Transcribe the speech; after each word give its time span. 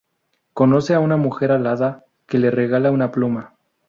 Conoce 0.53 0.95
a 0.95 0.99
una 0.99 1.15
mujer 1.15 1.51
alada 1.51 2.05
que 2.25 2.39
le 2.39 2.49
regala 2.49 2.89
una 2.89 3.11
pluma. 3.11 3.53